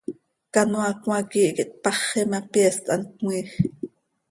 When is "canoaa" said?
0.53-0.93